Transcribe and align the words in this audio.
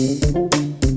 see. 0.00 0.89